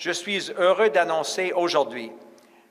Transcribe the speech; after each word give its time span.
Je 0.00 0.12
suis 0.12 0.50
heureux 0.56 0.88
d'annoncer 0.88 1.52
aujourd'hui 1.54 2.10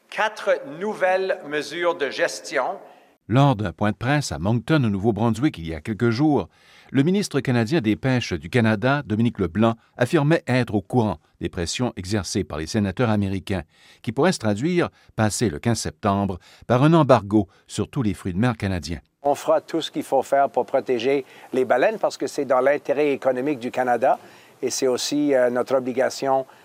quatre 0.09 0.49
nouvelles 0.79 1.37
mesures 1.47 1.93
de 1.93 2.09
gestion. 2.09 2.79
Lors 3.27 3.55
d'un 3.55 3.71
point 3.71 3.91
de 3.91 3.95
presse 3.95 4.31
à 4.31 4.39
Moncton, 4.39 4.83
au 4.83 4.89
Nouveau-Brunswick, 4.89 5.59
il 5.59 5.67
y 5.67 5.75
a 5.75 5.79
quelques 5.79 6.09
jours, 6.09 6.49
le 6.89 7.03
ministre 7.03 7.39
canadien 7.39 7.81
des 7.81 7.95
Pêches 7.95 8.33
du 8.33 8.49
Canada, 8.49 9.03
Dominique 9.05 9.37
Leblanc, 9.37 9.75
affirmait 9.95 10.41
être 10.47 10.73
au 10.73 10.81
courant 10.81 11.19
des 11.39 11.49
pressions 11.49 11.93
exercées 11.97 12.43
par 12.43 12.57
les 12.57 12.65
sénateurs 12.65 13.11
américains, 13.11 13.61
qui 14.01 14.11
pourraient 14.11 14.31
se 14.31 14.39
traduire, 14.39 14.89
passé 15.15 15.51
le 15.51 15.59
15 15.59 15.77
septembre, 15.77 16.39
par 16.65 16.81
un 16.81 16.95
embargo 16.95 17.47
sur 17.67 17.91
tous 17.91 18.01
les 18.01 18.15
fruits 18.15 18.33
de 18.33 18.39
mer 18.39 18.57
canadiens. 18.57 19.01
On 19.21 19.35
fera 19.35 19.61
tout 19.61 19.81
ce 19.81 19.91
qu'il 19.91 20.01
faut 20.01 20.23
faire 20.23 20.49
pour 20.49 20.65
protéger 20.65 21.25
les 21.53 21.63
baleines 21.63 21.99
parce 21.99 22.17
que 22.17 22.25
c'est 22.25 22.45
dans 22.45 22.61
l'intérêt 22.61 23.11
économique 23.11 23.59
du 23.59 23.69
Canada 23.69 24.17
et 24.63 24.71
c'est 24.71 24.87
aussi 24.87 25.35
euh, 25.35 25.51
notre 25.51 25.75
obligation 25.75 26.39
euh, 26.41 26.58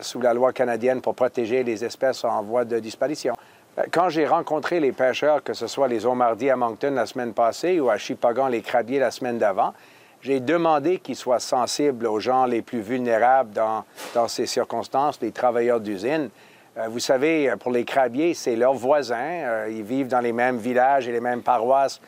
sous 0.00 0.20
la 0.20 0.34
loi 0.34 0.52
canadienne 0.52 1.00
pour 1.00 1.14
protéger 1.14 1.62
les 1.62 1.84
espèces 1.84 2.24
en 2.24 2.42
voie 2.42 2.64
de 2.64 2.78
disparition. 2.78 3.34
Euh, 3.78 3.82
quand 3.90 4.08
j'ai 4.08 4.26
rencontré 4.26 4.80
les 4.80 4.92
pêcheurs, 4.92 5.42
que 5.42 5.54
ce 5.54 5.66
soit 5.66 5.88
les 5.88 6.06
homardiers 6.06 6.50
à 6.50 6.56
Moncton 6.56 6.92
la 6.92 7.06
semaine 7.06 7.32
passée 7.32 7.80
ou 7.80 7.90
à 7.90 7.98
Chipagan 7.98 8.48
les 8.48 8.62
crabiers 8.62 8.98
la 8.98 9.10
semaine 9.10 9.38
d'avant, 9.38 9.74
j'ai 10.22 10.40
demandé 10.40 10.98
qu'ils 10.98 11.16
soient 11.16 11.40
sensibles 11.40 12.06
aux 12.06 12.18
gens 12.18 12.46
les 12.46 12.62
plus 12.62 12.80
vulnérables 12.80 13.52
dans, 13.52 13.84
dans 14.14 14.28
ces 14.28 14.46
circonstances, 14.46 15.20
les 15.20 15.30
travailleurs 15.30 15.80
d'usine. 15.80 16.30
Euh, 16.78 16.88
vous 16.88 16.98
savez, 16.98 17.52
pour 17.60 17.70
les 17.70 17.84
crabiers, 17.84 18.34
c'est 18.34 18.56
leurs 18.56 18.74
voisins. 18.74 19.66
ils 19.68 19.82
vivent 19.82 20.08
dans 20.08 20.20
les 20.20 20.32
mêmes 20.32 20.58
villages 20.58 21.08
et 21.08 21.12
les 21.12 21.20
mêmes 21.20 21.42
paroisses 21.42 22.00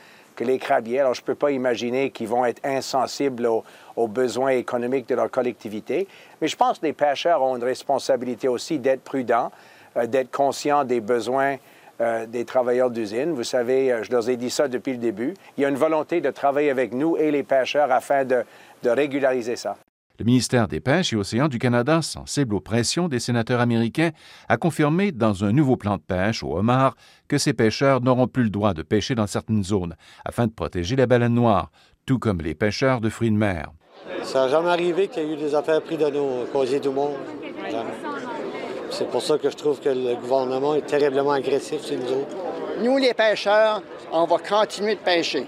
les 0.45 0.59
crabiers. 0.59 1.01
Alors, 1.01 1.15
je 1.15 1.21
ne 1.21 1.27
peux 1.27 1.35
pas 1.35 1.51
imaginer 1.51 2.11
qu'ils 2.11 2.29
vont 2.29 2.45
être 2.45 2.61
insensibles 2.65 3.47
aux, 3.47 4.09
besoins 4.09 4.51
économiques 4.51 5.09
de 5.09 5.15
leur 5.15 5.31
collectivité. 5.31 6.07
Mais 6.41 6.49
je 6.49 6.57
pense 6.57 6.79
que 6.79 6.87
les 6.87 6.93
pêcheurs 6.93 7.43
ont 7.43 7.57
une 7.57 7.65
responsabilité 7.65 8.49
aussi 8.49 8.79
d'être 8.79 9.03
prudents, 9.03 9.51
euh, 9.97 10.07
d'être 10.07 10.31
conscients 10.31 10.85
des 10.85 11.01
besoins 11.01 11.57
euh, 12.01 12.27
des 12.27 12.45
travailleurs 12.45 12.91
d'usine. 12.91 13.33
Vous 13.33 13.43
savez, 13.43 13.91
euh, 13.91 14.05
je 14.05 14.13
leur 14.13 14.29
ai 14.29 14.37
dit 14.37 14.51
ça 14.51 14.69
depuis 14.69 14.93
le 14.93 14.99
début. 14.99 15.35
Il 15.57 15.63
y 15.63 15.65
a 15.65 15.69
une 15.69 15.75
volonté 15.75 16.21
de 16.21 16.31
travailler 16.31 16.71
avec 16.71 16.93
nous 16.93 17.17
et 17.17 17.33
les 17.33 17.43
pêcheurs 17.43 17.91
afin 17.91 18.25
de 18.25 18.45
régulariser 18.85 19.57
ça. 19.57 19.77
Le 20.21 20.25
ministère 20.25 20.67
des 20.67 20.81
Pêches 20.81 21.13
et 21.13 21.17
Océans 21.17 21.47
du 21.47 21.61
Canada, 21.61 22.03
sensible 22.03 22.57
aux 22.57 22.61
pressions 22.61 23.07
des 23.07 23.21
sénateurs 23.21 23.61
américains, 23.61 24.11
a 24.49 24.57
confirmé 24.57 25.13
dans 25.13 25.45
un 25.45 25.53
nouveau 25.53 25.77
plan 25.77 25.97
de 25.97 26.03
pêche 26.03 26.43
au 26.43 26.57
homard 26.57 26.97
que 27.29 27.39
ces 27.39 27.53
pêcheurs 27.53 28.01
n'auront 28.01 28.27
plus 28.27 28.43
le 28.43 28.51
droit 28.51 28.75
de 28.75 28.83
pêcher 28.83 29.15
dans 29.15 29.29
certaines 29.29 29.63
zones 29.63 29.95
afin 30.25 30.49
de 30.49 30.53
protéger 30.53 30.97
la 30.97 31.07
baleine 31.07 31.35
noire, 31.35 31.71
tout 32.05 32.19
comme 32.19 32.41
les 32.41 32.57
pêcheurs 32.57 33.01
de 33.01 33.09
fruits 33.09 33.31
de 33.31 33.37
mer. 33.37 33.71
Ça 34.25 34.47
n'a 34.47 34.49
jamais 34.49 34.71
arrivé 34.71 35.07
qu'il 35.07 35.23
y 35.23 35.27
ait 35.31 35.35
eu 35.35 35.37
des 35.37 35.55
affaires 35.55 35.83
nos 36.13 36.47
causiers 36.53 36.81
du 36.81 36.89
monde. 36.89 37.15
C'est 38.91 39.09
pour 39.09 39.23
ça 39.23 39.39
que 39.39 39.49
je 39.49 39.57
trouve 39.57 39.79
que 39.79 39.91
le 39.91 40.17
gouvernement 40.17 40.75
est 40.75 40.87
terriblement 40.87 41.31
agressif 41.31 41.81
sur 41.83 41.97
nous 41.97 42.11
autres. 42.11 42.37
Nous, 42.83 42.99
les 42.99 43.15
pêcheurs, 43.15 43.83
on 44.11 44.25
va 44.25 44.39
continuer 44.39 44.97
de 44.97 45.01
pêcher. 45.01 45.47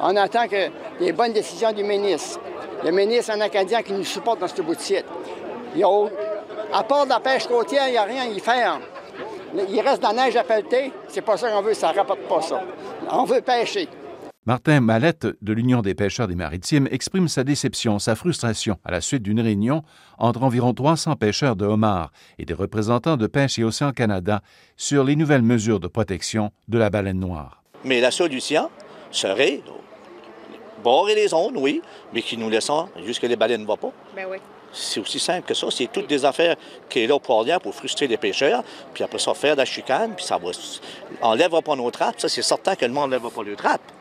On 0.00 0.16
attend 0.16 0.48
que 0.48 0.70
les 0.98 1.12
bonnes 1.12 1.32
décisions 1.32 1.72
du 1.72 1.84
ministre 1.84 2.40
le 2.84 2.90
ministre 2.90 3.32
un 3.32 3.40
Acadien 3.40 3.82
qui 3.82 3.92
nous 3.92 4.04
supporte 4.04 4.40
dans 4.40 4.48
ce 4.48 4.62
bout 4.62 4.74
de 4.74 4.80
site. 4.80 5.04
Il 5.74 5.80
y 5.80 5.84
a, 5.84 5.88
à 6.72 6.82
part 6.82 7.04
de 7.04 7.10
la 7.10 7.20
pêche 7.20 7.46
côtière, 7.46 7.88
il 7.88 7.92
n'y 7.92 7.96
a 7.96 8.04
rien 8.04 8.22
à 8.22 8.26
y 8.26 8.40
faire. 8.40 8.80
Il 9.68 9.80
reste 9.80 10.02
de 10.02 10.06
la 10.06 10.12
neige 10.12 10.36
à 10.36 10.44
pelleter. 10.44 10.92
C'est 11.08 11.22
pas 11.22 11.36
ça 11.36 11.50
qu'on 11.50 11.62
veut, 11.62 11.74
ça 11.74 11.92
ne 11.92 11.96
rapporte 11.96 12.20
pas 12.28 12.42
ça. 12.42 12.62
On 13.10 13.24
veut 13.24 13.40
pêcher. 13.40 13.88
Martin 14.46 14.78
Mallette 14.78 15.26
de 15.42 15.52
l'Union 15.52 15.82
des 15.82 15.94
pêcheurs 15.94 16.28
des 16.28 16.36
maritimes 16.36 16.86
exprime 16.92 17.26
sa 17.26 17.42
déception, 17.42 17.98
sa 17.98 18.14
frustration 18.14 18.78
à 18.84 18.92
la 18.92 19.00
suite 19.00 19.24
d'une 19.24 19.40
réunion 19.40 19.82
entre 20.18 20.44
environ 20.44 20.72
300 20.72 21.16
pêcheurs 21.16 21.56
de 21.56 21.66
homards 21.66 22.12
et 22.38 22.44
des 22.44 22.54
représentants 22.54 23.16
de 23.16 23.26
Pêche 23.26 23.58
et 23.58 23.64
Océan 23.64 23.90
Canada 23.90 24.42
sur 24.76 25.02
les 25.02 25.16
nouvelles 25.16 25.42
mesures 25.42 25.80
de 25.80 25.88
protection 25.88 26.52
de 26.68 26.78
la 26.78 26.90
baleine 26.90 27.18
noire. 27.18 27.64
Mais 27.82 28.00
la 28.00 28.12
solution 28.12 28.70
serait 29.10 29.62
et 31.08 31.14
les 31.14 31.28
zones, 31.28 31.56
oui, 31.56 31.82
mais 32.12 32.22
qui 32.22 32.36
nous 32.36 32.48
laissent 32.48 32.70
jusque 33.04 33.22
les 33.22 33.36
baleines 33.36 33.62
ne 33.62 33.66
vont 33.66 33.76
pas. 33.76 33.92
Ben 34.14 34.26
oui. 34.30 34.38
C'est 34.72 35.00
aussi 35.00 35.18
simple 35.18 35.46
que 35.46 35.54
ça. 35.54 35.68
C'est 35.70 35.90
toutes 35.90 36.06
des 36.06 36.24
affaires 36.24 36.56
qui 36.88 37.00
est 37.00 37.06
là 37.06 37.18
pour 37.18 37.42
rien, 37.42 37.58
pour 37.58 37.74
frustrer 37.74 38.06
les 38.06 38.16
pêcheurs, 38.16 38.62
puis 38.92 39.04
après 39.04 39.18
ça, 39.18 39.32
faire 39.34 39.54
de 39.54 39.60
la 39.60 39.64
chicane, 39.64 40.14
puis 40.14 40.24
ça 40.24 40.38
va. 40.38 40.50
enlèvera 41.22 41.62
pas 41.62 41.76
nos 41.76 41.90
trappes. 41.90 42.20
Ça, 42.20 42.28
c'est 42.28 42.42
certain 42.42 42.74
que 42.74 42.84
le 42.84 42.92
monde 42.92 43.10
n'enlèvera 43.10 43.30
pas 43.30 43.42
les 43.42 43.56
trappes. 43.56 43.92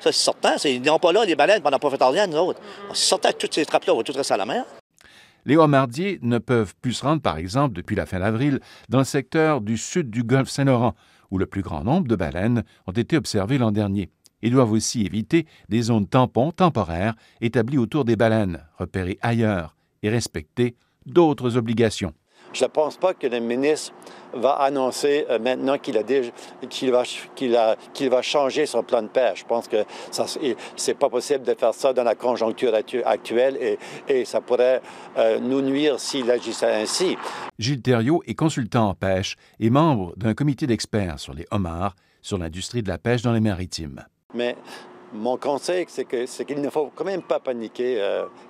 Ça, 0.00 0.12
c'est 0.12 0.24
certain. 0.24 0.56
Ils 0.64 0.82
n'ont 0.82 0.98
pas 0.98 1.12
là, 1.12 1.24
les 1.24 1.36
baleines, 1.36 1.62
pendant 1.62 1.78
pas 1.78 1.90
fait 1.90 2.02
rien, 2.02 2.26
nous 2.26 2.36
autres. 2.38 2.60
C'est 2.92 3.08
certain 3.08 3.32
que 3.32 3.38
toutes 3.38 3.54
ces 3.54 3.64
trappes-là 3.64 3.94
vont 3.94 4.02
toutes 4.02 4.16
rester 4.16 4.34
à 4.34 4.36
la 4.36 4.46
mer. 4.46 4.64
Les 5.44 5.56
homardiers 5.56 6.18
ne 6.22 6.38
peuvent 6.38 6.74
plus 6.82 6.94
se 6.94 7.04
rendre, 7.04 7.22
par 7.22 7.38
exemple, 7.38 7.74
depuis 7.74 7.94
la 7.94 8.04
fin 8.04 8.18
d'avril, 8.18 8.58
dans 8.88 8.98
le 8.98 9.04
secteur 9.04 9.60
du 9.60 9.78
sud 9.78 10.10
du 10.10 10.24
golfe 10.24 10.48
Saint-Laurent, 10.48 10.94
où 11.30 11.38
le 11.38 11.46
plus 11.46 11.62
grand 11.62 11.84
nombre 11.84 12.08
de 12.08 12.16
baleines 12.16 12.64
ont 12.86 12.92
été 12.92 13.16
observées 13.16 13.58
l'an 13.58 13.70
dernier. 13.70 14.10
Ils 14.42 14.52
doivent 14.52 14.72
aussi 14.72 15.04
éviter 15.04 15.46
des 15.68 15.82
zones 15.82 16.06
tampons 16.06 16.52
temporaires 16.52 17.14
établies 17.40 17.78
autour 17.78 18.04
des 18.04 18.16
baleines, 18.16 18.64
repérées 18.78 19.18
ailleurs, 19.22 19.76
et 20.02 20.10
respecter 20.10 20.76
d'autres 21.06 21.56
obligations. 21.56 22.12
Je 22.52 22.64
ne 22.64 22.68
pense 22.68 22.96
pas 22.96 23.12
que 23.12 23.26
le 23.26 23.38
ministre 23.38 23.92
va 24.32 24.52
annoncer 24.52 25.26
euh, 25.28 25.38
maintenant 25.38 25.76
qu'il 25.78 25.94
va, 26.90 27.04
va, 28.10 28.22
changer 28.22 28.66
son 28.66 28.82
plan 28.82 29.02
de 29.02 29.08
pêche. 29.08 29.40
Je 29.40 29.44
pense 29.44 29.68
que 29.68 29.84
ce 30.10 30.48
n'est 30.88 30.94
pas 30.94 31.10
possible 31.10 31.44
de 31.44 31.54
faire 31.54 31.74
ça 31.74 31.92
dans 31.92 32.04
la 32.04 32.14
conjoncture 32.14 32.72
actuelle 33.04 33.58
et, 33.60 33.78
et 34.08 34.24
ça 34.24 34.40
pourrait 34.40 34.80
euh, 35.18 35.38
nous 35.38 35.60
nuire 35.60 36.00
s'il 36.00 36.30
agissait 36.30 36.82
ainsi. 36.82 37.18
Gilles 37.58 37.82
Thériault 37.82 38.22
est 38.26 38.34
consultant 38.34 38.88
en 38.88 38.94
pêche 38.94 39.36
et 39.60 39.68
membre 39.68 40.14
d'un 40.16 40.32
comité 40.32 40.66
d'experts 40.66 41.18
sur 41.18 41.34
les 41.34 41.46
homards, 41.50 41.94
sur 42.22 42.38
l'industrie 42.38 42.82
de 42.82 42.88
la 42.88 42.98
pêche 42.98 43.22
dans 43.22 43.32
les 43.32 43.40
maritimes. 43.40 44.06
Mais 44.36 44.56
mon 45.12 45.36
conseil, 45.36 45.86
c'est 45.88 46.04
qu'il 46.44 46.60
ne 46.60 46.68
faut 46.70 46.90
quand 46.94 47.04
même 47.04 47.22
pas 47.22 47.38
paniquer. 47.40 48.00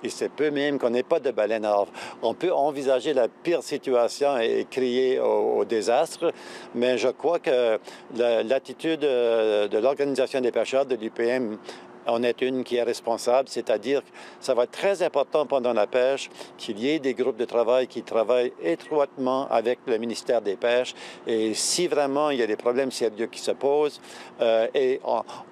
Il 0.03 0.11
se 0.11 0.25
peut 0.25 0.51
même 0.51 0.79
qu'on 0.79 0.89
n'ait 0.89 1.03
pas 1.03 1.19
de 1.19 1.31
baleine. 1.31 1.65
Alors, 1.65 1.87
on 2.21 2.33
peut 2.33 2.51
envisager 2.51 3.13
la 3.13 3.27
pire 3.27 3.63
situation 3.63 4.37
et, 4.37 4.65
crier 4.69 5.19
au, 5.19 5.63
désastre, 5.65 6.33
mais 6.75 6.97
je 6.97 7.09
crois 7.09 7.39
que 7.39 7.79
l'attitude 8.15 9.03
euh, 9.03 9.67
de 9.67 9.77
l'Organisation 9.77 10.41
des 10.41 10.51
pêcheurs 10.51 10.85
de 10.85 10.95
l'UPM 10.95 11.57
on 12.07 12.23
est 12.23 12.41
une 12.41 12.63
qui 12.63 12.77
est 12.77 12.83
responsable, 12.83 13.49
c'est-à-dire 13.49 14.01
que 14.01 14.09
ça 14.39 14.53
va 14.53 14.63
être 14.63 14.71
très 14.71 15.03
important 15.03 15.45
pendant 15.45 15.73
la 15.73 15.87
pêche 15.87 16.29
qu'il 16.57 16.79
y 16.79 16.89
ait 16.89 16.99
des 16.99 17.13
groupes 17.13 17.37
de 17.37 17.45
travail 17.45 17.87
qui 17.87 18.03
travaillent 18.03 18.53
étroitement 18.61 19.47
avec 19.49 19.79
le 19.87 19.97
ministère 19.97 20.41
des 20.41 20.55
Pêches. 20.55 20.93
Et 21.25 21.53
si 21.53 21.87
vraiment 21.87 22.29
il 22.29 22.39
y 22.39 22.43
a 22.43 22.47
des 22.47 22.55
problèmes 22.55 22.91
sérieux 22.91 23.27
qui 23.27 23.39
se 23.39 23.51
posent, 23.51 23.99
euh, 24.41 24.67
et 24.73 24.99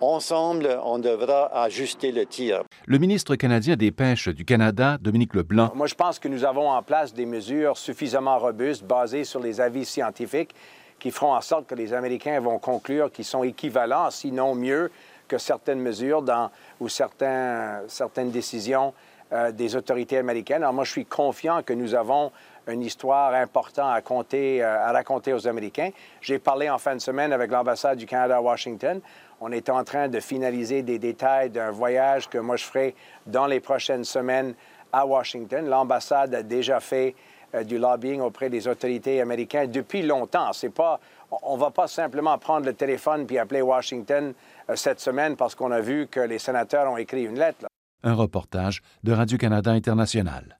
ensemble, 0.01 0.79
on 0.83 0.99
devra 0.99 1.47
ajuster 1.63 2.11
le 2.11 2.25
tir. 2.25 2.63
Le 2.85 2.97
ministre 2.97 3.35
canadien 3.35 3.75
des 3.75 3.91
Pêches 3.91 4.29
du 4.29 4.45
Canada, 4.45 4.97
Dominique 4.99 5.35
Leblanc. 5.35 5.71
Moi, 5.75 5.87
je 5.87 5.95
pense 5.95 6.19
que 6.19 6.27
nous 6.27 6.43
avons 6.43 6.69
en 6.69 6.81
place 6.83 7.13
des 7.13 7.25
mesures 7.25 7.77
suffisamment 7.77 8.37
robustes 8.37 8.83
basées 8.83 9.23
sur 9.23 9.39
les 9.39 9.61
avis 9.61 9.85
scientifiques 9.85 10.51
qui 10.99 11.11
feront 11.11 11.33
en 11.33 11.41
sorte 11.41 11.67
que 11.67 11.75
les 11.75 11.93
Américains 11.93 12.39
vont 12.39 12.57
conclure 12.57 13.11
qu'ils 13.11 13.25
sont 13.25 13.43
équivalents, 13.43 14.09
sinon 14.11 14.55
mieux, 14.55 14.91
que 15.27 15.37
certaines 15.37 15.79
mesures 15.79 16.23
ou 16.79 16.89
certaines 16.89 18.31
décisions 18.31 18.93
euh, 19.33 19.51
des 19.51 19.75
autorités 19.75 20.19
américaines. 20.19 20.61
Alors 20.61 20.73
moi, 20.73 20.83
je 20.83 20.91
suis 20.91 21.05
confiant 21.05 21.63
que 21.63 21.73
nous 21.73 21.95
avons 21.95 22.31
une 22.67 22.83
histoire 22.83 23.33
importante 23.33 23.87
à, 23.87 24.35
euh, 24.35 24.77
à 24.87 24.91
raconter 24.91 25.33
aux 25.33 25.47
Américains. 25.47 25.89
J'ai 26.21 26.37
parlé 26.37 26.69
en 26.69 26.77
fin 26.77 26.95
de 26.95 27.01
semaine 27.01 27.33
avec 27.33 27.49
l'ambassade 27.49 27.97
du 27.97 28.05
Canada 28.05 28.37
à 28.37 28.41
Washington. 28.41 29.01
On 29.41 29.51
est 29.51 29.69
en 29.69 29.83
train 29.83 30.09
de 30.09 30.19
finaliser 30.19 30.83
des 30.83 30.99
détails 30.99 31.49
d'un 31.49 31.71
voyage 31.71 32.29
que 32.29 32.37
moi 32.37 32.55
je 32.55 32.65
ferai 32.65 32.95
dans 33.25 33.47
les 33.47 33.59
prochaines 33.59 34.03
semaines 34.03 34.53
à 34.93 35.07
Washington. 35.07 35.67
L'ambassade 35.67 36.35
a 36.35 36.43
déjà 36.43 36.79
fait 36.79 37.15
du 37.63 37.77
lobbying 37.77 38.21
auprès 38.21 38.49
des 38.49 38.67
autorités 38.67 39.21
américaines 39.21 39.71
depuis 39.71 40.01
longtemps. 40.01 40.53
C'est 40.53 40.69
pas, 40.69 40.99
on 41.43 41.55
ne 41.55 41.61
va 41.61 41.71
pas 41.71 41.87
simplement 41.87 42.37
prendre 42.37 42.65
le 42.65 42.73
téléphone 42.73 43.25
puis 43.25 43.37
appeler 43.37 43.61
Washington 43.61 44.33
euh, 44.69 44.75
cette 44.75 44.99
semaine 44.99 45.35
parce 45.35 45.55
qu'on 45.55 45.71
a 45.71 45.81
vu 45.81 46.07
que 46.07 46.19
les 46.19 46.39
sénateurs 46.39 46.91
ont 46.91 46.97
écrit 46.97 47.23
une 47.23 47.39
lettre. 47.39 47.65
Un 48.03 48.13
reportage 48.13 48.81
de 49.03 49.13
Radio-Canada 49.13 49.71
International. 49.71 50.57